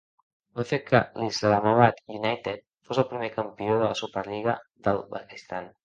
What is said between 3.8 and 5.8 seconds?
de la Superlliga del Pakistan.